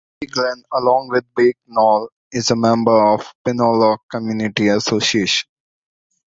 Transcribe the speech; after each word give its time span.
Bay 0.19 0.25
Glen, 0.25 0.63
along 0.73 1.09
with 1.09 1.25
Bay 1.35 1.53
Knoll, 1.67 2.09
is 2.31 2.49
a 2.49 2.55
member 2.55 3.13
of 3.13 3.19
the 3.45 3.51
Pineloch 3.51 3.99
Community 4.11 4.67
Association. 4.69 5.47